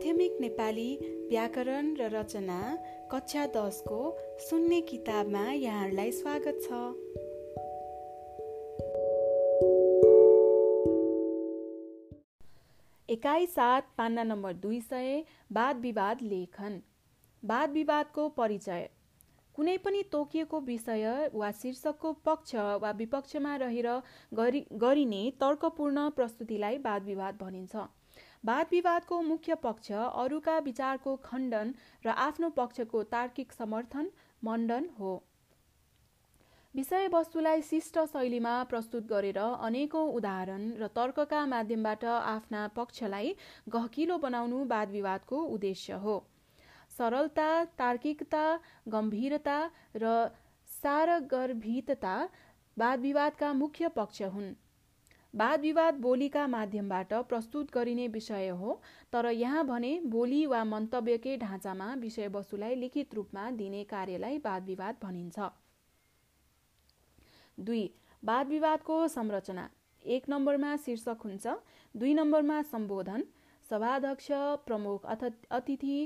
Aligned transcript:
माध्यमिक 0.00 0.36
नेपाली 0.40 0.96
व्याकरण 1.28 1.88
र 1.96 2.06
रचना 2.12 2.58
कक्षा 3.10 3.44
दसको 3.46 3.98
सुन्ने 4.40 4.80
किताबमा 4.80 5.42
यहाँहरूलाई 5.52 6.12
स्वागत 6.12 6.60
छ। 6.62 6.78
एकाइ 13.08 13.46
सात 13.46 13.92
पान्ना 13.98 14.22
नम्बर 14.22 14.52
दुई 14.64 14.80
सय 14.80 15.20
वाद 15.52 15.80
विवाद 15.80 16.22
लेखन। 16.22 16.80
वाद 17.42 17.70
विवादको 17.72 18.28
परिचय। 18.40 18.88
कुनै 19.54 19.76
पनि 19.76 20.02
तोकिएको 20.12 20.60
विषय 20.64 21.30
वा 21.34 21.52
शीर्षकको 21.52 22.12
पक्ष 22.24 22.54
वा 22.80 22.90
विपक्षमा 22.96 23.56
रहेर 23.56 23.92
गरिने 24.80 25.24
तर्कपूर्ण 25.40 26.10
प्रस्तुतिलाई 26.10 26.84
वाद 26.84 27.02
विवाद 27.04 27.42
भनिन्छ। 27.42 27.88
वाद 28.44 28.66
विवादको 28.70 29.20
मुख्य 29.22 29.54
पक्ष 29.62 29.92
अरूका 29.92 30.58
विचारको 30.60 31.16
खण्डन 31.24 31.72
र 32.04 32.08
आफ्नो 32.18 32.48
पक्षको 32.50 33.02
तार्किक 33.08 33.52
समर्थन 33.52 34.10
मण्डन 34.42 34.88
हो। 34.98 35.12
विषयवस्तुलाई 36.74 37.62
शिष्ट 37.62 37.98
शैलीमा 38.06 38.52
प्रस्तुत 38.64 39.06
गरेर 39.06 39.38
अनेकौं 39.38 40.06
उदाहरण 40.12 40.62
र 40.74 40.86
तर्कका 40.96 41.44
माध्यमबाट 41.46 42.04
आफ्ना 42.04 42.66
पक्षलाई 42.76 43.34
गहकिलो 43.68 44.18
बनाउनु 44.18 44.64
वाद 44.66 44.90
विवादको 44.90 45.42
उद्देश्य 45.50 46.00
हो। 46.04 46.16
सरलता 46.98 47.48
तार्किकता 47.78 48.44
गम्भीरता 48.88 49.58
र 49.96 50.14
सारगर्भितता 50.68 52.16
वाद 52.76 53.00
विवादका 53.00 53.52
मुख्य 53.54 53.88
पक्ष 53.96 54.22
हुन्। 54.30 54.52
वाद 55.34 55.60
विवाद 55.60 55.94
बोलीका 55.94 56.46
माध्यमबाट 56.46 57.12
प्रस्तुत 57.28 57.70
गरिने 57.74 58.06
विषय 58.08 58.48
हो 58.50 58.80
तर 59.12 59.26
यहाँ 59.26 59.64
भने 59.66 59.90
बोली 60.06 60.44
वा 60.46 60.62
मन्तव्यकै 60.64 61.36
ढाँचामा 61.36 61.92
विषयवस्तुलाई 61.96 62.74
लिखित 62.74 63.14
रूपमा 63.14 63.50
दिने 63.52 63.82
कार्यलाई 63.84 64.38
वाद 64.44 64.64
विवाद 64.66 64.96
भनिन्छ। 65.02 65.38
दुई 67.58 67.84
वाद 68.22 68.48
विवादको 68.48 68.96
संरचना। 69.08 69.68
एक 70.02 70.28
नम्बरमा 70.28 70.74
शीर्षक 70.78 71.22
हुन्छ 71.24 71.54
दुई 71.94 72.14
नम्बरमा 72.14 72.60
सम्बोधन 72.64 73.24
सभाध्यक्ष 73.70 74.28
प्रमुख 74.66 75.06
अथ 75.06 75.24
अतिथि 75.52 75.96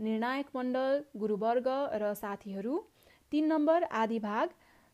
निर्णायक 0.00 0.46
मण्डल 0.56 1.02
गुरुवर्ग 1.16 1.68
र 1.94 2.12
साथीहरू। 2.16 2.82
तिन 3.32 3.46
नम्बर 3.46 3.84
आदि 3.94 4.18
भाग 4.18 4.50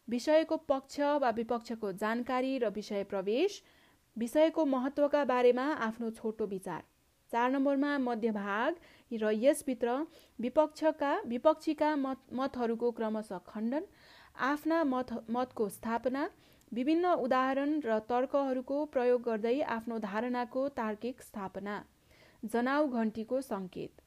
विषयको 0.09 0.57
पक्ष 0.69 1.01
वा 1.23 1.31
विपक्षको 1.33 1.93
जानकारी 1.95 2.57
र 2.59 2.69
विषय 2.75 3.05
प्रवेश। 3.07 3.62
विषयको 4.19 4.65
महत्त्वका 4.67 5.25
बारेमा 5.25 5.65
आफ्नो 5.83 6.11
छोटो 6.11 6.47
विचार। 6.47 6.83
चार 7.33 7.51
नम्बरमा 7.51 7.97
मध्यभाग 8.01 8.77
र 9.11 9.31
यसभित्र 9.37 9.97
विपक्षका 10.39 11.13
विपक्षीका 11.27 11.95
मत 11.97 12.33
मतहरूको 12.33 12.91
क्रमशः 12.91 13.39
खण्डन 13.47 13.85
आफ्ना 14.45 14.83
मत 14.85 15.13
मतको 15.31 15.69
स्थापना 15.69 16.29
विभिन्न 16.73 17.13
उदाहरण 17.19 17.79
र 17.85 17.99
तर्कहरूको 18.09 18.85
प्रयोग 18.87 19.23
गर्दै 19.23 19.61
आफ्नो 19.77 19.99
धारणाको 19.99 20.69
तार्किक 20.79 21.23
स्थापना। 21.23 21.77
जनाउ 22.45 22.89
घन्टीको 22.89 23.41
सङ्केत। 23.43 24.03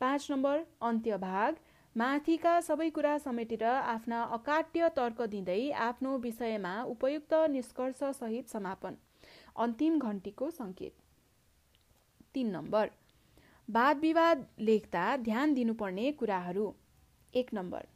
पाँच 0.00 0.30
नम्बर 0.30 0.64
अन्त्यभाग। 0.82 1.60
माथिका 1.96 2.54
सबै 2.62 2.88
कुरा 2.90 3.18
समेटेर 3.18 3.64
आफ्ना 3.64 4.22
अकाट्य 4.34 4.88
तर्क 4.96 5.22
दिँदै 5.30 5.60
आफ्नो 5.84 6.16
विषयमा 6.18 6.74
उपयुक्त 6.88 7.34
निष्कर्षसहित 7.50 8.48
समापन। 8.48 8.96
अन्तिम 9.56 9.98
घन्टीको 10.00 10.50
सङ्केत। 10.52 10.92
तिन 12.34 12.50
नम्बर 12.50 12.90
वाद 13.68 13.98
विवाद 13.98 14.46
लेख्दा 14.60 15.04
ध्यान 15.18 15.54
दिनुपर्ने 15.54 16.10
कुराहरू। 16.14 16.72
एक 17.34 17.54
नम्बर 17.54 17.86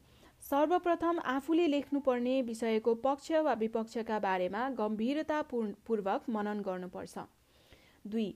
सर्वप्रथम 0.42 1.18
आफूले 1.26 1.66
लेख्नुपर्ने 1.68 2.40
विषयको 2.42 2.94
पक्ष 3.02 3.30
वा 3.44 3.52
विपक्षका 3.60 4.18
बारेमा 4.20 4.68
गम्भीरतापूर्वक 4.78 6.28
मनन 6.30 6.60
गर्नुपर्छ। 6.62 7.18
दुई 8.04 8.34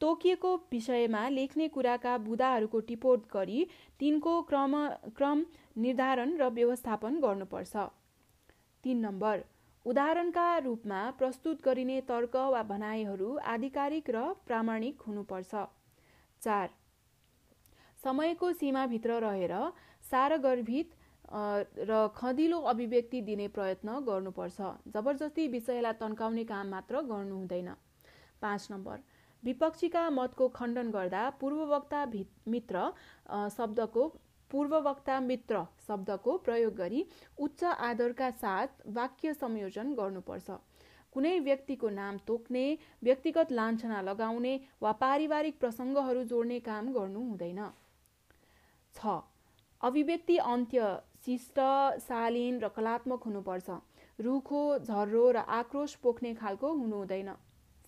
तोकिएको 0.00 0.54
विषयमा 0.72 1.28
लेख्ने 1.30 1.68
कुराका 1.68 2.16
बुदाहरूको 2.18 2.80
टिपोट 2.80 3.26
गरी 3.32 3.66
तिनको 4.00 4.40
क्रम 4.42 4.74
क्रम 5.16 5.44
निर्धारण 5.76 6.36
र 6.36 6.48
व्यवस्थापन 6.50 7.20
गर्नुपर्छ। 7.20 7.76
तिन 8.84 8.98
नम्बर 9.00 9.44
उदाहरणका 9.86 10.46
रूपमा 10.64 11.00
प्रस्तुत 11.18 11.64
गरिने 11.64 12.00
तर्क 12.08 12.36
वा 12.52 12.62
भनाइहरू 12.64 13.36
आधिकारिक 13.46 14.10
र 14.10 14.22
प्रामाणिक 14.46 15.02
हुनुपर्छ। 15.06 15.54
चार 16.42 16.68
समयको 17.98 18.52
सीमाभित्र 18.54 19.18
रहेर 19.20 19.54
सारगर्भित 20.04 20.94
र 21.88 22.06
खदिलो 22.16 22.58
अभिव्यक्ति 22.72 23.20
दिने 23.22 23.48
प्रयत्न 23.48 23.98
गर्नुपर्छ। 24.08 24.60
जबरजस्ती 24.94 25.46
विषयलाई 25.48 25.92
तन्काउने 26.00 26.44
काम 26.44 26.68
मात्र 26.70 27.00
गर्नु 27.04 27.36
हुँदैन। 27.36 27.68
पाँच 28.42 28.68
नम्बर 28.70 28.98
विपक्षीका 29.42 30.02
मतको 30.10 30.48
खण्डन 30.50 30.90
गर्दा 30.90 31.22
पूर्ववक्ता 31.40 32.04
मित्र 32.48 32.90
शब्दको 33.52 34.02
पूर्ववक्ता 34.54 35.18
मित्र 35.20 35.60
शब्दको 35.86 36.36
प्रयोग 36.40 36.74
गरी 36.76 37.04
उच्च 37.38 37.62
आदरका 37.84 38.30
साथ 38.40 38.82
वाक्य 38.96 39.32
संयोजन 39.34 39.94
गर्नुपर्छ। 39.94 40.58
कुनै 41.12 41.32
व्यक्तिको 41.40 41.88
नाम 41.90 42.18
तोक्ने 42.26 42.62
व्यक्तिगत 43.02 43.52
लान्छना 43.52 44.00
लगाउने 44.00 44.52
वा 44.82 44.92
पारिवारिक 45.00 45.58
प्रसङ्गहरू 45.58 46.22
जोड्ने 46.24 46.58
काम 46.68 46.92
गर्नु 46.92 47.22
हुँदैन। 47.22 47.58
छ। 48.94 49.16
अभिव्यक्ति 49.80 50.36
अन्त्य 50.46 50.90
शिष्ट 51.26 51.58
शालीन 52.02 52.60
र 52.60 52.68
कलात्मक 52.76 53.22
हुनुपर्छ। 53.24 53.78
रुखो 54.18 54.62
झर्रो 54.78 55.24
र 55.30 55.42
आक्रोश 55.56 55.94
पोख्ने 56.02 56.32
खालको 56.34 56.72
हुनु 56.74 56.96
हुँदैन। 56.96 57.32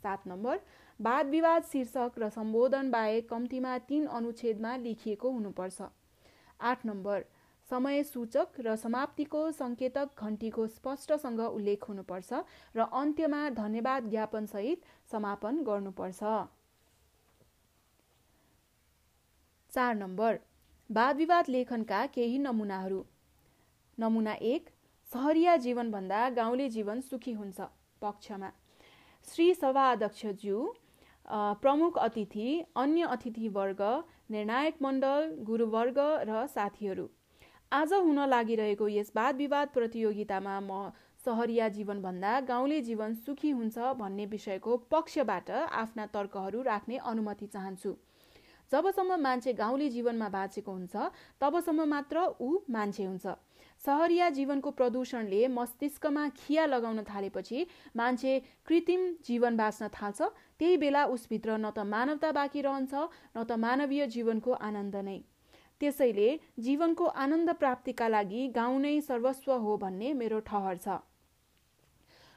सात 0.03 0.27
नम्बर। 0.27 0.59
वाद 1.01 1.27
विवाद 1.29 1.63
शीर्षक 1.71 2.19
र 2.19 2.29
सम्बोधन 2.31 2.91
बाहेक 2.91 3.29
कम्तीमा 3.31 3.77
तीन 3.87 4.07
अनुच्छेदमा 4.19 4.77
लेखिएको 4.83 5.31
हुनुपर्छ। 5.31 5.89
आठ 6.61 6.87
नम्बर। 6.87 7.25
समय 7.71 8.03
सूचक 8.03 8.61
र 8.61 8.77
समाप्तिको 8.77 9.51
सङ्केतक 9.53 10.23
घन्टीको 10.23 10.67
स्पष्टसँग 10.67 11.41
उल्लेख 11.41 11.89
हुनुपर्छ 11.89 12.33
र 12.77 12.87
अन्त्यमा 12.93 13.49
धन्यवाद 13.51 14.11
ज्ञापनसहित 14.11 14.83
समापन 15.13 15.63
गर्नुपर्छ। 15.63 16.23
चार 19.73 19.95
नम्बर। 19.95 20.39
वाद 20.91 21.17
विवाद 21.17 21.49
लेखनका 21.49 22.07
केही 22.07 22.39
नमुनाहरू। 22.39 23.05
नमुना 23.99 24.33
एक 24.33 24.71
सहरिया 25.11 25.57
जीवनभन्दा 25.57 26.29
गाउँले 26.31 26.69
जीवन 26.69 27.01
सुखी 27.01 27.33
हुन्छ। 27.33 27.61
पक्षमा। 28.01 28.51
श्री 29.27 29.55
सभा 29.55 29.91
अध्यक्षज्यू 29.93 30.75
प्रमुख 31.29 31.99
अतिथि 31.99 32.49
अन्य 32.77 33.07
अतिथिवर्ग 33.11 33.83
निर्णायक 34.31 34.83
मण्डल 34.83 35.31
गुरुवर्ग 35.45 35.99
र 36.29 36.47
साथीहरू। 36.49 37.07
आज 37.73 37.93
हुन 37.95 38.19
लागिरहेको 38.29 38.89
यस 38.89 39.13
वाद 39.17 39.37
विवाद 39.37 39.69
प्रतियोगितामा 39.75 40.59
म 40.61 40.91
सहरिया 41.21 41.69
जीवनभन्दा 41.71 42.33
गाउँले 42.49 42.81
जीवन 42.83 43.15
सुखी 43.21 43.51
हुन्छ 43.53 43.79
भन्ने 43.99 44.27
विषयको 44.27 44.77
पक्षबाट 44.91 45.51
आफ्ना 45.51 46.07
तर्कहरू 46.15 46.63
राख्ने 46.63 46.97
अनुमति 47.05 47.47
चाहन्छु। 47.49 47.95
जबसम्म 48.71 49.21
मान्छे 49.23 49.53
गाउँले 49.55 49.89
जीवनमा 49.91 50.29
बाँचेको 50.31 50.73
हुन्छ 50.73 51.11
तबसम्म 51.41 51.89
मात्र 51.89 52.23
ऊ 52.41 52.51
मान्छे 52.71 53.05
हुन्छ। 53.05 53.27
सहरिया 53.87 54.29
जीवनको 54.37 54.71
प्रदूषणले 54.79 55.47
मस्तिष्कमा 55.49 56.29
खिया 56.37 56.67
लगाउन 56.67 57.03
थालेपछि 57.11 57.67
मान्छे 57.97 58.33
कृत्रिम 58.67 59.03
जीवन 59.27 59.57
बाँच्न 59.57 59.89
थाल्छ। 59.95 60.23
त्यही 60.59 60.77
बेला 60.77 61.05
उसभित्र 61.15 61.57
न 61.57 61.71
त 61.71 61.87
मानवता 61.87 62.33
बाँकी 62.33 62.61
रहन्छ 62.67 62.95
न 62.95 63.45
त 63.45 63.53
मानवीय 63.65 64.07
जीवनको 64.15 64.53
आनन्द 64.69 64.97
नै। 65.07 65.19
त्यसैले 65.81 66.29
जीवनको 66.67 67.07
आनन्द 67.23 67.51
प्राप्तिका 67.63 68.09
लागि 68.09 68.47
गाउँ 68.55 68.79
नै 68.81 69.01
सर्वस्व 69.07 69.53
हो 69.65 69.77
भन्ने 69.79 70.13
मेरो 70.21 70.39
ठहर 70.47 70.77
छ। 70.77 70.99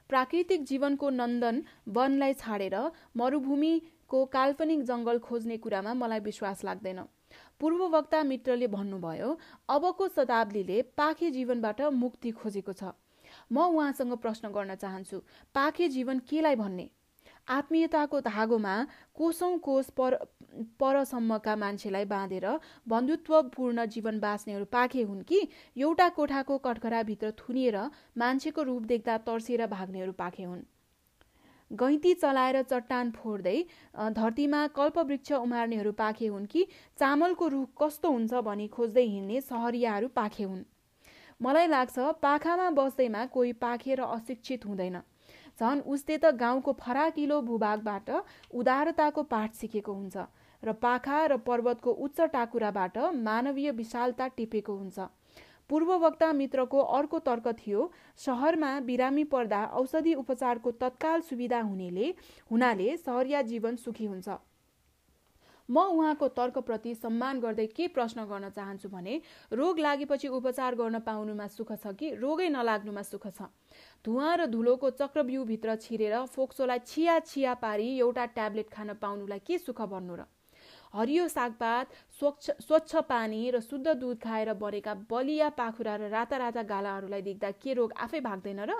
प्राकृतिक 0.09 0.63
जीवनको 0.65 1.09
नन्दन 1.11 1.63
वनलाई 1.95 2.33
छाडेर 2.41 2.75
मरुभूमिको 3.17 4.25
काल्पनिक 4.35 4.83
जङ्गल 4.89 5.17
खोज्ने 5.25 5.57
कुरामा 5.63 5.93
मलाई 6.01 6.19
विश्वास 6.27 6.63
लाग्दैन। 6.65 6.99
पूर्ववक्ता 7.59 8.23
मित्रले 8.23 8.67
भन्नुभयो 8.67 9.37
अबको 9.69 10.07
शताब्दीले 10.07 10.81
पाखे 10.97 11.31
जीवनबाट 11.31 11.81
मुक्ति 11.81 12.31
खोजेको 12.31 12.73
छ। 12.73 12.83
म 13.51 13.57
उहाँसँग 13.57 14.13
प्रश्न 14.17 14.49
गर्न 14.49 14.75
चाहन्छु 14.75 15.17
पाखे 15.55 15.87
जीवन 15.89 16.19
केलाई 16.29 16.55
भन्ने? 16.55 16.89
आत्मीयताको 17.47 18.19
धागोमा 18.21 18.73
कोसौँ 19.15 19.57
कोष 19.57 19.89
पर 19.89 20.15
परसम्मका 20.79 21.55
मान्छेलाई 21.55 22.05
बाँधेर 22.05 22.47
बन्धुत्वपूर्ण 22.87 23.85
जीवन 23.85 24.19
बाँच्नेहरू 24.19 24.65
पाखे 24.65 25.01
हुन् 25.01 25.23
कि 25.23 25.39
एउटा 25.77 26.09
कोठाको 26.09 26.57
कठघराभित्र 26.57 27.31
थुनिएर 27.39 27.77
मान्छेको 28.17 28.63
रूप 28.63 28.83
देख्दा 28.85 29.17
तर्सिएर 29.25 29.65
भाग्नेहरू 29.67 30.11
पाखे 30.11 30.43
हुन्? 30.43 30.61
गैँती 31.71 32.13
चलाएर 32.13 32.61
चट्टान 32.63 33.11
फोड्दै 33.11 33.57
धरतीमा 34.13 34.65
कल्पवृक्ष 34.75 35.31
उमार्नेहरू 35.33 35.91
पाखे 35.93 36.27
हुन् 36.27 36.45
कि 36.45 36.65
चामलको 36.99 37.47
रुख 37.47 37.69
कस्तो 37.81 38.11
हुन्छ 38.11 38.33
भनी 38.45 38.67
खोज्दै 38.67 39.05
हिँड्ने 39.05 39.41
सहरियाहरू 39.41 40.07
पाखे 40.15 40.43
हुन्। 40.43 40.63
मलाई 41.41 41.67
लाग्छ 41.67 41.99
पाखामा 42.21 42.69
बस्दैमा 42.73 43.25
कोही 43.27 43.53
पाखे 43.61 43.95
र 43.95 44.01
अशिक्षित 44.09 44.65
हुँदैन। 44.65 44.97
झन् 45.59 45.81
उसले 45.85 46.17
त 46.17 46.33
गाउँको 46.35 46.71
फराकिलो 46.79 47.41
भूभागबाट 47.43 48.09
उदारताको 48.53 49.23
पाठ 49.29 49.53
सिकेको 49.53 49.93
हुन्छ 49.93 50.25
र 50.63 50.73
पाखा 50.81 51.25
र 51.25 51.37
पर्वतको 51.45 51.91
उच्च 52.03 52.21
टाकुराबाट 52.33 52.97
मानवीय 53.21 53.71
विशालता 53.73 54.27
टिपेको 54.37 54.75
हुन्छ। 54.75 54.99
पूर्ववक्ता 55.69 56.31
मित्रको 56.33 56.79
अर्को 56.97 57.19
तर्क 57.21 57.47
थियो 57.57 57.89
सहरमा 58.17 58.79
बिरामी 58.81 59.23
पर्दा 59.31 59.63
औषधि 59.79 60.13
उपचारको 60.15 60.71
तत्काल 60.81 61.21
सुविधा 61.21 61.61
हुनेले 61.61 62.13
हुनाले 62.51 62.95
सहरिया 62.99 63.41
जीवन 63.49 63.75
सुखी 63.77 64.05
हुन्छ। 64.05 64.29
म 65.69 65.77
उहाँको 65.77 66.27
तर्कप्रति 66.33 66.93
सम्मान 66.95 67.39
गर्दै 67.39 67.65
के 67.69 67.87
प्रश्न 67.87 68.23
गर्न 68.25 68.49
चाहन्छु 68.49 68.89
भने 68.89 69.21
रोग 69.53 69.79
लागेपछि 69.79 70.27
उपचार 70.27 70.75
गर्न 70.75 70.99
पाउनुमा 71.05 71.47
सुख 71.47 71.71
छ 71.73 71.93
कि 71.93 72.09
रोगै 72.15 72.47
नलाग्नुमा 72.49 73.01
सुख 73.03 73.27
छ? 73.27 73.45
धुवा 74.05 74.33
र 74.35 74.45
धुलोको 74.49 74.89
चक्रव्यूहभित्र 74.97 75.75
छिरेर 75.77 76.25
फोक्सोलाई 76.25 76.79
छिया 76.87 77.19
छिया 77.21 77.53
पारी 77.61 77.87
एउटा 77.99 78.25
ट्याब्लेट 78.33 78.69
खान 78.73 78.93
पाउनुलाई 78.97 79.39
के 79.45 79.57
सुख 79.59 79.81
भन्नु 79.93 80.15
र? 80.15 80.25
हरियो 80.93 81.27
सागपात 81.27 81.91
स्वच्छ 82.19 82.51
स्वच्छ 82.61 82.95
पानी 83.09 83.41
र 83.51 83.59
शुद्ध 83.61 83.87
दुध 83.95 84.17
खाएर 84.19 84.53
बढेका 84.55 84.93
बलिया 85.09 85.49
पाखुरा 85.57 85.95
र 85.95 86.09
राता 86.09 86.37
राता 86.39 86.63
गालाहरूलाई 86.65 87.21
देख्दा 87.21 87.51
के 87.57 87.73
रोग 87.73 87.93
आफै 87.97 88.19
भाग्दैन 88.21 88.59
र? 88.61 88.73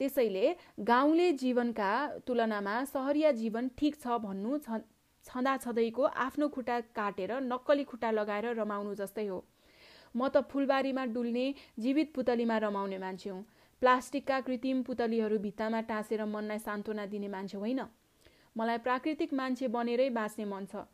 त्यसैले 0.00 0.54
गाउँले 0.80 1.32
जीवनका 1.34 1.92
तुलनामा 2.26 2.74
सहरिया 2.86 3.32
जीवन 3.36 3.68
ठिक 3.78 3.94
छ 3.96 4.16
भन्नु 4.18 4.58
छँदा 4.64 5.56
छँदैको 5.58 6.04
आफ्नो 6.24 6.48
खुट्टा 6.48 6.80
काटेर 6.96 7.32
नक्कली 7.42 7.84
खुट्टा 7.84 8.10
लगाएर 8.10 8.46
रमाउनु 8.56 8.94
जस्तै 8.96 9.26
हो। 9.26 9.44
म 10.14 10.28
त 10.28 10.40
फुलबारीमा 10.48 11.04
डुल्ने 11.12 11.46
जीवित 11.78 12.14
पुतलीमा 12.14 12.56
रमाउने 12.64 12.98
मान्छे 12.98 13.30
हुँ। 13.30 13.44
प्लास्टिकका 13.82 14.40
कृत्रिम 14.40 14.82
पुतलीहरू 14.82 15.38
भित्तामा 15.38 15.80
टाँसेर 15.84 16.24
मनलाई 16.24 16.58
सान्त्वना 16.60 17.04
दिने 17.06 17.28
मान्छे 17.28 17.58
होइन। 17.58 17.80
मलाई 18.56 18.78
प्राकृतिक 18.80 19.34
मान्छे 19.34 19.68
बनेरै 19.68 20.08
बाँच्ने 20.10 20.44
मन 20.46 20.64
छ। 20.66 20.88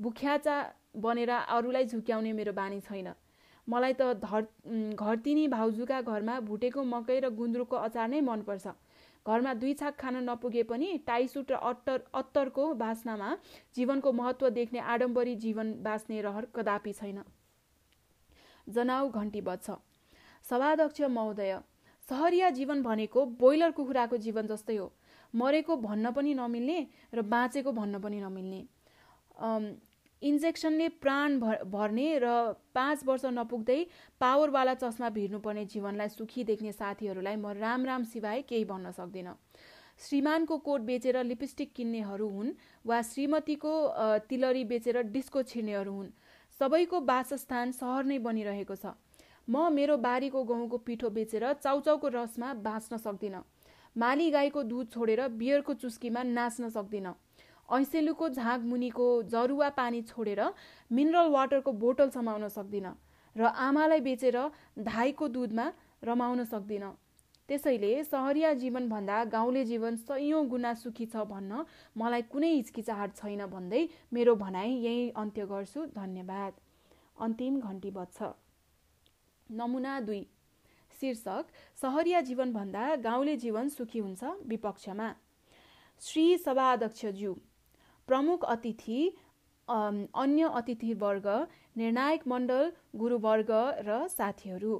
बुख्याचा 0.00 0.62
बनेर 0.96 1.30
अरूलाई 1.30 1.84
झुक्याउने 1.86 2.32
मेरो 2.32 2.52
बानी 2.52 2.80
छैन। 2.80 3.08
मलाई 3.68 3.92
त 3.92 4.02
धर 4.22 4.42
घरतिनी 4.96 5.46
भाउजूका 5.48 6.00
घरमा 6.02 6.38
भुटेको 6.42 6.82
मकै 6.84 7.18
र 7.20 7.28
गुन्द्रुकको 7.40 7.76
अचार 7.78 8.08
नै 8.08 8.20
मनपर्छ। 8.20 8.66
घरमा 9.26 9.52
दुई 9.54 9.72
छाक 9.80 9.94
खान 9.98 10.16
नपुगे 10.24 10.62
पनि 10.64 10.88
टाइसुट 11.06 11.50
र 11.52 11.56
अत्तर 11.70 11.98
अत्तरको 12.14 12.64
बास्नामा 12.74 13.28
जीवनको 13.76 14.12
महत्त्व 14.12 14.48
देख्ने 14.50 14.80
आडम्बरी 14.94 15.34
जीवन 15.36 15.72
बाँच्ने 15.84 16.20
रहर 16.22 16.46
कदापि 16.56 16.92
छैन। 16.92 17.22
जनाउ 18.66 19.08
घन्टी 19.10 19.40
बज्छ। 19.42 19.76
सभाध्यक्ष 20.44 21.00
महोदय 21.10 21.52
सहरिया 22.08 22.50
जीवन 22.50 22.82
भनेको 22.82 23.24
बोइलर 23.38 23.70
कुखुराको 23.72 24.16
जीवन 24.16 24.46
जस्तै 24.46 24.76
हो। 24.76 24.90
मरेको 25.34 25.76
भन्न 25.78 26.10
पनि 26.12 26.34
नमिल्ने 26.34 26.78
र 27.14 27.22
बाँचेको 27.28 27.72
भन्न 27.72 28.00
पनि 28.00 28.20
नमिल्ने। 28.20 28.60
इन्जेक्सनले 30.22 30.88
प्राण 31.00 31.38
भर 31.40 31.62
भर्ने 31.66 32.06
र 32.18 32.30
पाँच 32.74 33.04
वर्ष 33.06 33.24
नपुग्दै 33.32 33.80
पावरवाला 34.20 34.74
चस्मा 34.74 35.08
भिर्नुपर्ने 35.10 35.64
जीवनलाई 35.66 36.08
सुखी 36.10 36.44
देख्ने 36.44 36.72
साथीहरूलाई 36.72 37.36
म 37.36 37.52
राम 37.56 37.84
राम 37.84 38.04
सिवाय 38.04 38.42
केही 38.44 38.64
भन्न 38.64 38.90
सक्दिनँ। 38.92 39.34
श्रीमानको 40.00 40.58
कोट 40.58 40.80
बेचेर 40.82 41.22
लिपस्टिक 41.24 41.72
किन्नेहरू 41.76 42.28
हुन् 42.28 42.52
वा 42.84 43.00
श्रीमतीको 43.02 43.72
तिलरी 44.28 44.64
बेचेर 44.64 45.02
डिस्को 45.08 45.42
छिर्नेहरू 45.44 45.92
हुन्। 45.92 46.12
सबैको 46.60 47.00
वासस्थान 47.02 47.72
सहर 47.72 48.04
नै 48.04 48.18
बनिरहेको 48.20 48.76
छ। 48.76 48.92
म 49.48 49.72
मेरो 49.72 49.96
बारीको 49.96 50.44
गहुँको 50.44 50.78
पिठो 50.84 51.10
बेचेर 51.10 51.52
चाउचाउको 51.64 52.08
रसमा 52.10 52.52
बाँच्न 52.60 52.96
सक्दिनँ। 52.98 53.44
माली 53.96 54.30
गाईको 54.30 54.62
दुध 54.62 54.90
छोडेर 54.92 55.28
बियरको 55.34 55.74
चुस्कीमा 55.74 56.22
नाच्न 56.22 56.68
सक्दिनँ। 56.70 57.12
ऐसेलुको 57.70 58.28
झाग 58.30 58.64
मुनिको 58.66 59.06
जरुवा 59.26 59.68
पानी 59.76 60.02
छोडेर 60.04 60.42
मिनरल 60.90 61.28
वाटरको 61.30 61.72
बोतल 61.74 62.10
समाउन 62.10 62.48
सक्दिनँ 62.50 62.94
र 63.36 63.52
आमालाई 63.60 64.00
बेचेर 64.00 64.38
धाईको 64.80 65.28
दुधमा 65.28 65.66
रमाउन 66.04 66.44
सक्दिनँ। 66.46 66.92
त्यसैले 67.48 67.92
सहरिया 68.04 68.52
जीवनभन्दा 68.54 69.24
गाउँले 69.26 69.64
जीवन 69.64 69.96
सयौँ 69.98 70.46
गुना 70.48 70.72
सुखी 70.74 71.06
छ 71.06 71.22
भन्न 71.26 71.64
मलाई 71.96 72.22
कुनै 72.30 72.50
हिचकिचाहट 72.50 73.16
छैन 73.16 73.46
भन्दै 73.46 73.82
मेरो 74.12 74.34
भनाइ 74.36 74.70
यही 74.84 75.08
अन्त्य 75.16 75.46
गर्छु। 75.46 75.86
धन्यवाद। 75.96 76.52
अन्तिम 77.18 77.58
घन्टी 77.60 77.90
बज्छ। 77.90 78.22
नमुना 79.50 79.98
दुई। 80.00 80.22
शीर्षक 80.92 81.44
सहरिया 81.78 82.20
जीवनभन्दा 82.20 82.84
गाउँले 83.02 83.36
जीवन 83.36 83.68
सुखी 83.68 83.98
हुन्छ 83.98 84.22
विपक्षमा। 84.46 85.08
श्री 86.00 86.24
सभाध्यक्षज्यू 86.38 87.34
प्रमुख 88.10 88.44
अतिथि 88.52 89.00
अन्य 89.68 90.46
अतिथिवर्ग 90.54 91.26
निर्णायक 91.78 92.22
मण्डल 92.28 92.70
गुरुवर्ग 92.98 93.50
र 93.88 93.98
साथीहरू। 94.10 94.78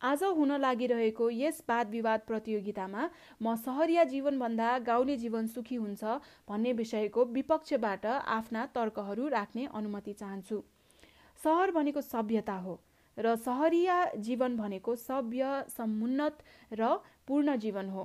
आज 0.00 0.22
हुन 0.38 0.50
लागिरहेको 0.60 1.28
यस 1.32 1.60
वाद 1.68 1.90
विवाद 1.90 2.20
प्रतियोगितामा 2.26 3.04
म 3.40 3.54
सहरिया 3.60 4.04
जीवनभन्दा 4.06 4.72
गाउँले 4.88 5.16
जीवन 5.16 5.46
सुखी 5.54 5.76
हुन्छ 5.76 6.16
भन्ने 6.48 6.72
विषयको 6.74 7.24
विपक्षबाट 7.36 8.04
आफ्ना 8.34 8.64
तर्कहरू 8.74 9.28
राख्ने 9.30 9.64
अनुमति 9.72 10.12
चाहन्छु। 10.14 10.58
सहर 11.40 11.70
भनेको 11.70 12.00
सभ्यता 12.02 12.56
हो 12.58 12.74
र 13.16 13.34
सहरिया 13.40 13.96
जीवन 14.20 14.56
भनेको 14.58 14.96
सभ्य 14.98 15.64
समुन्नत 15.70 16.44
र 16.72 16.92
पूर्ण 17.28 17.56
जीवन 17.58 17.88
हो। 17.90 18.04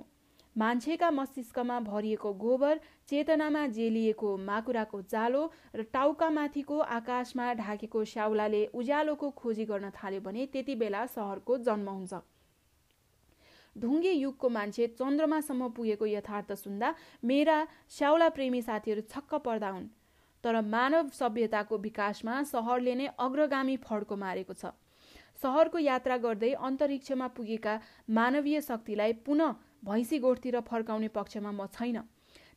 मान्छेका 0.60 1.10
मस्तिष्कमा 1.12 1.80
भरिएको 1.82 2.32
गोबर 2.40 2.80
चेतनामा 3.10 3.66
जेलिएको 3.76 4.30
माकुराको 4.46 5.02
जालो 5.12 5.44
र 5.76 5.84
टाउकामाथिको 5.94 6.80
आकाशमा 6.96 7.54
ढाकेको 7.60 8.04
स्याउलाले 8.14 8.66
उज्यालोको 8.74 9.30
खोजी 9.38 9.66
गर्न 9.66 9.90
थाल्यो 9.96 10.22
भने 10.22 10.46
त्यति 10.54 10.76
बेला 10.76 11.06
सहरको 11.14 11.58
जन्म 11.68 11.90
हुन्छ। 11.92 12.22
ढुङ्गे 13.76 14.12
युगको 14.14 14.50
मान्छे 14.50 14.88
चन्द्रमासम्म 15.00 15.70
पुगेको 15.78 16.06
यथार्थ 16.08 16.52
सुन्दा 16.56 16.94
मेरा 17.24 17.58
स्याउला 17.90 18.30
प्रेमी 18.36 18.62
साथीहरू 18.62 19.02
छक्क 19.08 19.36
पर्दा 19.46 19.70
हुन्। 19.70 19.88
तर 20.44 20.62
मानव 20.68 21.10
सभ्यताको 21.14 21.78
विकासमा 21.80 22.42
सहरले 22.52 22.96
नै 22.96 23.08
अग्रगामी 23.20 23.78
फड्को 23.86 24.16
मारेको 24.18 24.54
छ। 24.54 24.76
सहरको 25.40 25.78
यात्रा 25.80 26.18
गर्दै 26.20 26.52
अन्तरिक्षमा 26.68 27.28
पुगेका 27.36 27.80
मानवीय 28.12 28.62
शक्तिलाई 28.62 29.14
पुनः 29.26 29.54
भैँसी 29.84 30.20
गोठतिर 30.20 30.60
फर्काउने 30.62 31.08
पक्षमा 31.08 31.52
म 31.52 31.66
छैन। 31.68 32.02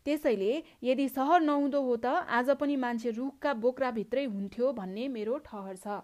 त्यसैले 0.04 0.62
यदि 0.82 1.08
सहर 1.08 1.40
नहुँदो 1.40 1.80
हो 1.82 1.96
त 1.96 2.06
आज 2.28 2.50
पनि 2.58 2.76
मान्छे 2.76 3.10
रुखका 3.10 3.52
बोक्राभित्रै 3.54 4.24
हुन्थ्यो 4.24 4.72
भन्ने 4.72 5.08
मेरो 5.08 5.38
ठहर 5.38 5.76
छ। 5.76 6.00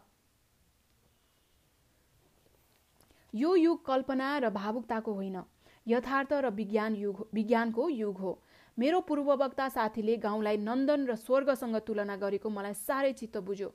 यो 3.35 3.55
युग 3.57 3.85
कल्पना 3.87 4.29
र 4.39 4.51
भावुकताको 4.51 5.13
होइन। 5.13 5.43
यथार्थ 5.87 6.33
र 6.33 6.51
विज्ञान 6.51 6.95
युग 6.97 7.29
विज्ञानको 7.35 7.89
युग 7.89 8.17
हो। 8.19 8.33
मेरो 8.79 9.01
पूर्ववक्ता 9.01 9.69
साथीले 9.69 10.17
गाउँलाई 10.17 10.57
नन्दन 10.57 11.07
र 11.07 11.15
स्वर्गसँग 11.17 11.77
तुलना 11.87 12.17
गरेको 12.17 12.49
मलाई 12.49 12.75
साह्रै 12.77 13.13
चित्त 13.13 13.37
बुझ्यो। 13.43 13.75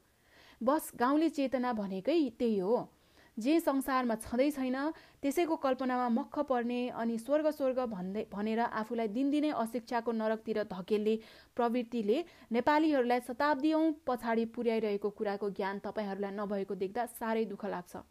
बस 0.62 0.92
गाउँले 0.96 1.30
चेतना 1.30 1.74
भनेकै 1.74 2.20
त्यही 2.40 2.60
हो। 2.60 2.78
जे 3.38 3.60
संसारमा 3.60 4.16
छँदै 4.16 4.50
छैन 4.52 4.78
त्यसैको 5.22 5.56
कल्पनामा 5.58 6.08
मख 6.10 6.40
पर्ने 6.50 6.80
अनि 7.02 7.18
स्वर्ग 7.18 7.50
स्वर्ग 7.52 7.80
भन्दै 7.90 8.26
भनेर 8.32 8.60
आफूलाई 8.82 9.08
दिनदिनै 9.10 9.52
अशिक्षाको 9.58 10.12
नरकतिर 10.14 10.64
धकेल्ने 10.72 11.16
प्रवृत्तिले 11.58 12.18
नेपालीहरूलाई 12.52 13.20
शताब्दीौँ 13.28 13.86
पछाडि 14.08 14.46
पुर्याइरहेको 14.56 15.10
कुराको 15.18 15.50
ज्ञान 15.52 15.80
तपाईँहरूलाई 15.86 16.32
नभएको 16.36 16.76
देख्दा 16.76 17.06
साह्रै 17.14 17.46
दुःख 17.46 17.66
लाग्छ। 17.66 18.04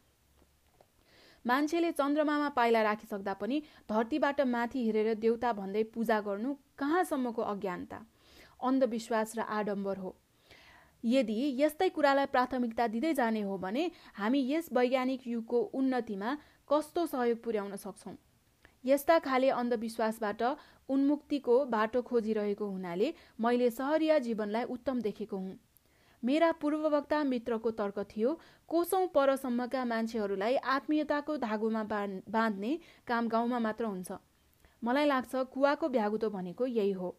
मान्छेले 1.44 1.90
चन्द्रमामा 1.92 2.48
पाइला 2.56 2.82
राखिसक्दा 2.82 3.32
पनि 3.34 3.62
धरतीबाट 3.90 4.40
माथि 4.48 4.84
हेरेर 4.86 5.14
देउता 5.22 5.52
भन्दै 5.52 5.82
पूजा 5.94 6.20
गर्नु 6.20 6.54
कहाँसम्मको 6.78 7.42
अज्ञानता? 7.52 7.98
अन्धविश्वास 8.60 9.36
र 9.38 9.40
आडम्बर 9.50 9.96
हो। 9.98 10.10
यदि 11.04 11.38
यस्तै 11.58 11.88
कुरालाई 11.88 12.26
प्राथमिकता 12.26 12.86
दिँदै 12.88 13.12
जाने 13.14 13.40
हो 13.42 13.56
भने 13.58 13.90
हामी 14.14 14.40
यस 14.50 14.68
वैज्ञानिक 14.72 15.26
युगको 15.26 15.60
उन्नतिमा 15.74 16.36
कस्तो 16.68 17.06
सहयोग 17.06 17.42
पुर्याउन 17.42 17.76
सक्छौँ? 17.76 18.14
यस्ता 18.84 19.18
खाले 19.18 19.48
अन्धविश्वासबाट 19.52 20.42
उन्मुक्तिको 20.88 21.64
बाटो 21.66 22.02
खोजिरहेको 22.02 22.66
हुनाले 22.66 23.12
मैले 23.40 23.70
सहरिया 23.72 24.18
जीवनलाई 24.18 24.64
उत्तम 24.70 25.00
देखेको 25.00 25.36
हुँ। 25.36 25.58
मेरा 26.22 26.50
पूर्ववक्ता 26.52 27.22
मित्रको 27.24 27.70
तर्क 27.72 27.98
थियो 28.10 28.38
कोसौँ 28.68 29.06
परसम्मका 29.14 29.84
मान्छेहरूलाई 29.84 30.56
आत्मीयताको 30.74 31.36
धागोमा 31.36 31.82
बाँध्ने 31.84 32.78
काम 33.06 33.28
गाउँमा 33.28 33.58
मात्र 33.58 33.84
हुन्छ। 33.84 34.12
मलाई 34.82 35.06
लाग्छ 35.06 35.34
कुवाको 35.54 35.88
भ्यागुतो 35.88 36.30
भनेको 36.30 36.66
यही 36.68 36.92
हो। 36.92 37.16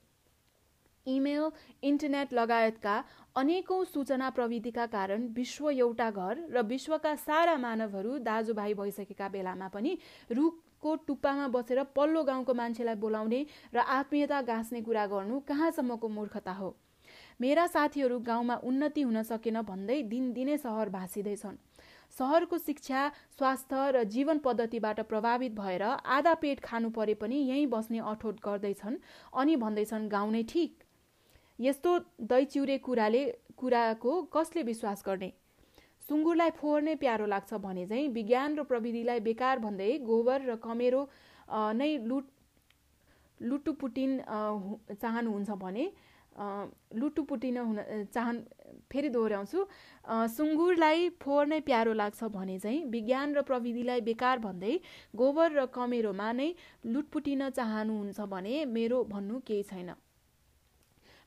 इमेल 1.08 1.50
इन्टरनेट 1.84 2.34
लगायतका 2.34 3.04
अनेकौँ 3.36 3.84
सूचना 3.86 4.30
प्रविधिका 4.30 4.86
कारण 4.88 5.28
विश्व 5.36 5.70
एउटा 5.70 6.10
घर 6.12 6.44
र 6.52 6.62
विश्वका 6.66 7.16
सारा 7.18 7.58
मानवहरू 7.58 8.18
दाजुभाइ 8.20 8.74
भइसकेका 8.74 9.28
बेलामा 9.30 9.68
पनि 9.68 9.98
रुखको 10.32 10.96
टुप्पामा 11.08 11.48
बसेर 11.48 11.84
पल्लो 11.96 12.24
गाउँको 12.24 12.54
मान्छेलाई 12.54 12.96
बोलाउने 12.96 13.46
र 13.74 13.80
आत्मीयता 13.98 14.42
गाँच्ने 14.44 14.82
कुरा 14.82 15.06
गर्नु 15.08 15.40
कहाँसम्मको 15.48 16.10
मूर्खता 16.10 16.52
हो? 16.52 16.76
मेरा 17.42 17.66
साथीहरू 17.68 18.20
गाउँमा 18.22 18.56
उन्नति 18.64 19.02
हुन 19.02 19.22
सकेन 19.24 19.62
भन्दै 19.62 20.02
दिनदिनै 20.04 20.58
सहर 20.58 20.90
भाँसिँदैछन्। 20.90 21.58
सहरको 22.14 22.58
शिक्षा 22.58 23.02
स्वास्थ्य 23.38 23.90
र 23.92 24.04
जीवन 24.06 24.38
पद्धतिबाट 24.40 25.00
प्रभावित 25.10 25.52
भएर 25.56 25.84
आधा 25.84 26.34
पेट 26.42 26.60
खानु 26.60 26.90
परे 26.90 27.14
पनि 27.16 27.36
यहीँ 27.50 27.66
बस्ने 27.68 28.00
अठोट 28.06 28.40
गर्दैछन् 28.46 28.98
अनि 29.34 29.56
भन्दैछन् 29.56 30.10
गाउँ 30.10 30.32
नै 30.32 30.44
ठिक। 30.44 30.83
यस्तो 31.60 31.98
दैचिउरे 32.22 32.78
कुराले 32.80 33.24
कुराको 33.58 34.22
कसले 34.34 34.64
विश्वास 34.64 35.04
गर्ने? 35.08 35.32
सुँगुरलाई 36.02 36.50
फोहोर 36.52 36.82
नै 36.82 36.96
प्यारो 37.00 37.26
लाग्छ 37.26 37.54
भने 37.64 37.86
चाहिँ 37.88 38.08
विज्ञान 38.12 38.56
र 38.58 38.64
प्रविधिलाई 38.64 39.20
बेकार 39.28 39.60
भन्दै 39.60 39.92
गोबर 40.08 40.42
र 40.50 40.56
कमेरो 40.64 41.02
नै 41.80 41.92
लुट 42.04 42.26
लुटुपुटिन 43.40 44.12
चाहनुहुन्छ 44.94 45.52
भने 45.62 45.86
लुटुपुटिन 47.00 47.58
हुन 47.58 47.80
चाहन् 48.14 48.40
फेरि 48.92 49.10
दोहोऱ्याउँछु। 49.10 49.60
सुँगुरलाई 50.36 51.10
फोहोर 51.22 51.46
नै 51.48 51.60
प्यारो 51.62 51.94
लाग्छ 51.94 52.24
भने 52.36 52.58
चाहिँ 52.60 52.84
विज्ञान 52.90 53.36
र 53.36 53.42
प्रविधिलाई 53.50 54.02
बेकार 54.02 54.40
भन्दै 54.46 54.80
गोबर 55.16 55.52
र 55.52 55.66
कमेरोमा 55.76 56.32
नै 56.34 56.50
लुटपुटिन 56.86 57.50
चाहनुहुन्छ 57.50 58.20
भने 58.34 58.66
मेरो 58.68 59.04
भन्नु 59.12 59.40
केही 59.48 59.64
छैन। 59.64 59.94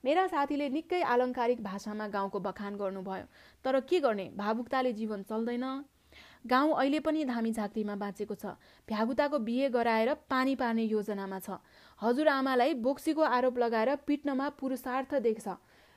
मेरा 0.05 0.26
साथीले 0.26 0.69
निकै 0.71 1.03
आलङ्कारिक 1.05 1.62
भाषामा 1.62 2.07
गाउँको 2.09 2.41
बखान 2.41 2.76
गर्नुभयो 2.76 3.26
तर 3.65 3.81
के 3.81 4.00
गर्ने? 4.00 4.31
भावुकताले 4.37 4.93
जीवन 4.93 5.23
चल्दैन। 5.23 5.65
गाउँ 6.47 6.75
अहिले 6.75 7.00
पनि 7.00 7.25
धामी 7.25 7.53
झाँक्रीमा 7.53 7.95
बाँचेको 7.97 8.35
छ। 8.35 8.47
भ्यागुताको 8.88 9.38
बिहे 9.38 9.69
गराएर 9.71 10.15
पानी 10.31 10.55
पार्ने 10.57 10.85
योजनामा 10.85 11.38
छ। 11.38 11.59
हजुरआमालाई 12.00 12.75
बोक्सीको 12.81 13.23
आरोप 13.23 13.59
लगाएर 13.59 13.95
पिट्नमा 14.07 14.49
पुरुषार्थ 14.55 15.15
देख्छ 15.23 15.49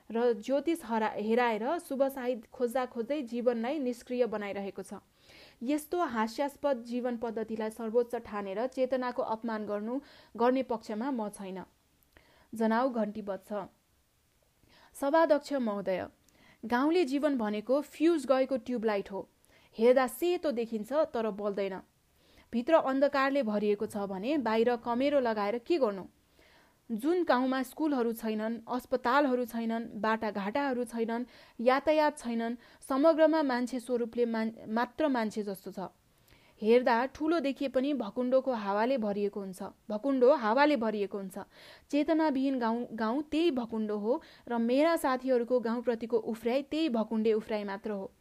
र 0.09 0.33
ज्योतिष 0.41 0.79
हरा 0.83 1.07
हेराएर 1.15 1.65
शुभ 1.79 2.03
साहित 2.09 2.45
खोज्दा 2.51 2.85
खोज्दै 2.85 3.21
जीवनलाई 3.29 3.79
निष्क्रिय 3.79 4.25
बनाइरहेको 4.25 4.81
छ। 4.81 5.05
यस्तो 5.61 5.97
हास्यास्पद 6.17 6.83
जीवन 6.83 7.17
पद्धतिलाई 7.17 7.69
सर्वोच्च 7.69 8.15
ठानेर 8.25 8.65
चेतनाको 8.67 9.21
अपमान 9.35 9.65
गर्नु 9.65 9.99
गर्ने 10.35 10.63
पक्षमा 10.65 11.11
म 11.11 11.29
छैन। 11.29 11.63
जनाउ 12.53 12.89
घन्टी 12.91 13.21
बज्छ। 13.21 13.69
सभाध्यक्ष 15.01 15.53
महोदय 15.53 16.05
गाउँले 16.63 17.03
जीवन 17.05 17.37
भनेको 17.37 17.79
फ्युज 17.83 18.25
गएको 18.25 18.57
ट्युबलाइट 18.59 19.11
हो। 19.11 19.27
हेर्दा 19.77 20.07
सेतो 20.09 20.51
देखिन्छ 20.51 20.91
तर 21.13 21.29
बल्दैन। 21.31 21.75
भित्र 22.53 22.73
अन्धकारले 22.83 23.43
भरिएको 23.43 23.85
छ 23.85 24.07
भने 24.09 24.37
बाहिर 24.39 24.75
कमेरो 24.85 25.19
लगाएर 25.19 25.57
के 25.67 25.77
गर्नु? 25.77 26.03
जुन 26.89 27.23
गाउँमा 27.23 27.61
स्कुलहरू 27.63 28.11
छैनन् 28.13 28.57
अस्पतालहरू 28.67 29.45
छैनन् 29.45 29.87
बाटाघाटाहरू 30.01 30.83
छैनन् 30.85 31.25
यातायात 31.59 32.17
छैनन् 32.17 32.55
समग्रमा 32.89 33.41
मान्छे 33.43 33.79
स्वरूपले 33.79 34.25
मान 34.25 34.51
मात्र 34.69 35.07
मान्छे 35.07 35.43
जस्तो 35.43 35.71
छ। 35.71 35.87
हेर्दा 36.61 36.95
ठुलो 37.15 37.39
देखिए 37.39 37.67
पनि 37.69 37.93
भकुण्डोको 37.93 38.53
हावाले 38.53 38.97
भरिएको 38.99 39.39
हुन्छ। 39.39 39.63
भकुण्डो 39.89 40.33
हावाले 40.35 40.75
भरिएको 40.75 41.17
हुन्छ। 41.17 41.37
चेतनाविहीन 41.91 42.59
गाउँ 42.59 42.85
गाउँ 42.93 43.21
त्यही 43.31 43.51
भकुण्डो 43.53 43.97
हो 43.97 44.21
र 44.49 44.57
मेरा 44.59 44.95
साथीहरूको 44.97 45.59
गाउँप्रतिको 45.59 46.17
उफ्राइ 46.27 46.61
त्यही 46.71 46.89
भकुण्डे 46.89 47.33
उफ्राइ 47.33 47.63
मात्र 47.63 47.91
हो। 47.91 48.11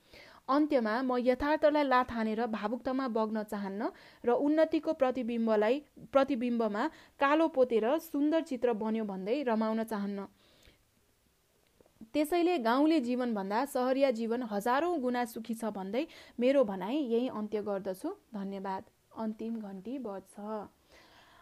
अन्त्यमा 0.49 0.95
म 1.03 1.17
यथार्थलाई 1.21 1.85
लात 1.85 2.13
हानेर 2.13 2.47
भावुकतामा 2.49 3.09
बग्न 3.11 3.43
चाहन्न 3.45 3.91
र 4.25 4.31
उन्नतिको 4.39 4.93
प्रतिबिम्बलाई 4.95 5.83
प्रतिबिम्बमा 6.13 6.87
कालो 7.21 7.49
पोतेर 7.51 7.87
सुन्दर 8.01 8.41
चित्र 8.49 8.73
बन्यो 8.73 9.05
भन्दै 9.05 9.43
रमाउन 9.45 9.83
चाहन्न। 9.85 10.25
त्यसैले 12.15 12.59
गाउँले 12.59 13.01
जीवनभन्दा 13.01 13.65
सहरिया 13.67 14.11
जीवन 14.11 14.43
हजारौँ 14.51 14.99
गुणा 15.01 15.25
सुखी 15.27 15.55
छ 15.55 15.71
भन्दै 15.75 16.07
मेरो 16.41 16.65
भनाइ 16.65 16.97
यही 16.97 17.29
अन्त्य 17.31 17.63
गर्दछु। 17.63 18.09
धन्यवाद। 18.35 18.85
अन्तिम 19.19 19.61
घन्टी 19.61 19.99
बज्छ। 19.99 20.69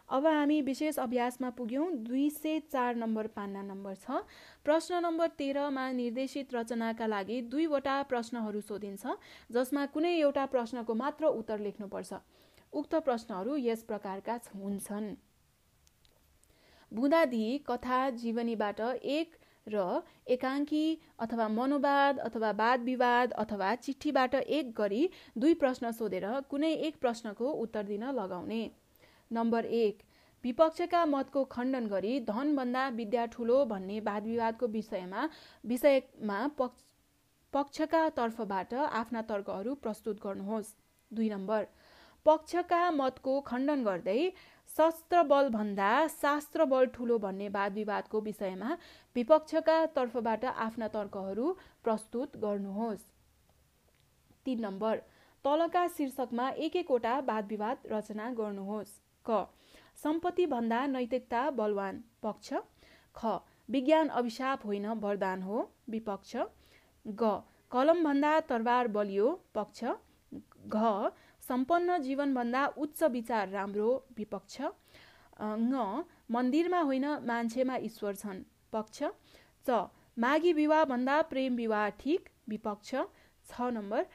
अब 0.08 0.26
हामी 0.26 0.60
विशेष 0.62 0.98
अभ्यासमा 0.98 1.50
पुग्यौँ। 1.50 1.86
दुई 2.02 2.28
सय 2.30 2.58
चार 2.72 2.96
नम्बर 2.96 3.26
पान्ना 3.36 3.62
नम्बर 3.62 3.94
छ। 3.96 4.22
प्रश्न 4.64 5.00
नम्बर 5.02 5.28
तेह्रमा 5.38 5.90
निर्देशित 5.92 6.54
रचनाका 6.54 7.06
लागि 7.06 7.40
दुईवटा 7.50 8.02
प्रश्नहरू 8.02 8.60
सोधिन्छ 8.62 9.06
जसमा 9.50 9.86
कुनै 9.86 10.14
एउटा 10.16 10.44
प्रश्नको 10.46 10.94
मात्र 10.94 11.26
उत्तर 11.36 11.58
लेख्नुपर्छ। 11.60 12.12
उक्त 12.72 12.94
प्रश्नहरू 13.06 13.56
यस 13.58 13.82
प्रकारका 13.82 14.38
हुन्छन्। 14.54 15.14
बुँदादी 16.92 17.46
कथा 17.66 17.98
जीवनीबाट 18.16 18.80
एक 19.02 19.36
र 19.66 19.84
एकाङ्की 20.28 20.86
अथवा 21.18 21.48
मनोवाद 21.50 22.18
अथवा 22.20 22.50
वाद 22.58 22.80
विवाद 22.84 23.32
अथवा 23.36 23.74
चिठीबाट 23.76 24.34
एक 24.34 24.72
गरी 24.74 25.02
दुई 25.38 25.54
प्रश्न 25.62 25.90
सोधेर 25.92 26.26
कुनै 26.50 26.72
एक 26.88 27.00
प्रश्नको 27.00 27.52
उत्तर 27.62 27.82
दिन 27.84 28.04
लगाउने। 28.14 28.62
नम्बर 29.30 29.64
एक 29.76 30.02
विपक्षका 30.44 31.04
मतको 31.06 31.44
खण्डन 31.52 31.86
गरी 31.88 32.18
धनभन्दा 32.26 32.88
विद्या 32.96 33.24
ठुलो 33.28 33.64
भन्ने 33.66 34.00
वाद 34.02 34.26
विवादको 34.26 34.66
विषयमा 34.70 35.28
विषयमा 35.64 36.40
पक्ष 36.58 36.84
पक्षका 37.52 38.08
तर्फबाट 38.16 38.74
आफ्ना 38.74 39.22
तर्कहरू 39.28 39.74
प्रस्तुत 39.82 40.20
गर्नुहोस्। 40.22 40.74
दुई 41.10 41.28
नम्बर 41.30 41.66
पक्षका 42.26 42.80
मतको 42.92 43.40
खण्डन 43.42 43.84
गर्दै 43.84 44.20
शस्त्र 44.76 45.22
बलभन्दा 45.24 45.90
शास्त्र 46.12 46.64
बल 46.66 46.86
ठुलो 46.94 47.18
भन्ने 47.18 47.48
वाद 47.50 47.72
विवादको 47.74 48.20
विषयमा 48.22 48.76
विपक्षका 49.16 49.76
तर्फबाट 49.96 50.44
आफ्ना 50.44 50.88
तर्कहरू 50.96 51.52
प्रस्तुत 51.84 52.36
गर्नुहोस्। 52.38 53.06
तिन 54.46 54.60
नम्बर 54.60 55.02
तलका 55.44 55.86
शीर्षकमा 55.88 56.48
एक 56.60 56.76
एकवटा 56.76 57.18
वाद 57.26 57.46
विवाद 57.48 57.86
रचना 57.92 58.30
गर्नुहोस्। 58.34 58.92
क 59.24 59.46
सम्पत्तिभन्दा 60.02 60.80
नैतिकता 60.86 61.48
बलवान। 61.52 62.02
पक्ष 62.22 62.52
ख 63.16 63.40
विज्ञान 63.68 64.08
अभिशाप 64.18 64.66
होइन 64.66 64.86
वरदान 65.00 65.42
हो। 65.42 65.68
विपक्ष 65.90 66.36
ग 67.06 67.30
कलमभन्दा 67.72 68.38
तरबार 68.50 68.88
बलियो। 68.90 69.28
पक्ष 69.54 69.84
घ 70.68 70.76
सम्पन्न 71.48 71.98
जीवनभन्दा 72.02 72.66
उच्च 72.78 73.02
विचार 73.12 73.48
राम्रो 73.50 73.90
विपक्ष। 74.18 74.56
ङ 75.40 76.04
मन्दिरमा 76.30 76.80
होइन 76.80 77.06
मान्छेमा 77.26 77.76
ईश्वर 77.88 78.14
छन् 78.16 78.40
पक्ष। 78.72 79.02
च 79.66 79.68
माघी 80.16 80.52
विवाहभन्दा 80.52 81.20
प्रेम 81.30 81.56
विवाह 81.56 81.88
ठिक 82.00 82.28
विपक्ष। 82.48 82.94
छ 83.46 83.70
नम्बर 83.72 84.06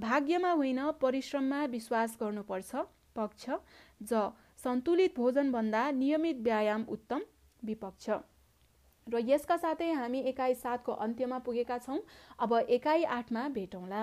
भाग्यमा 0.00 0.52
होइन 0.52 0.80
परिश्रममा 1.00 1.64
विश्वास 1.72 2.16
गर्नुपर्छ 2.20 2.84
पक्ष। 3.16 3.50
ज 4.02 4.30
सन्तुलित 4.58 5.16
भोजनभन्दा 5.16 5.90
नियमित 5.92 6.36
व्यायाम 6.42 6.84
उत्तम 6.90 7.20
विपक्ष। 7.62 8.10
र 9.06 9.20
यसका 9.24 9.56
साथै 9.56 9.90
हामी 9.92 10.20
एकाइ 10.28 10.54
सातको 10.56 10.92
अन्त्यमा 11.04 11.38
पुगेका 11.44 11.78
छौँ 11.78 12.00
अब 12.38 12.54
एकाइ 12.68 13.04
आठमा 13.16 13.48
भेटौँला। 13.50 14.02